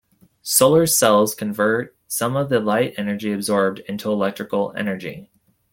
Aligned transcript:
Solar 0.41 0.87
cells 0.87 1.35
convert 1.35 1.95
some 2.07 2.35
of 2.35 2.49
the 2.49 2.59
light 2.59 2.95
energy 2.97 3.31
absorbed 3.31 3.81
into 3.81 4.11
electrical 4.11 4.73
energy. 4.75 5.29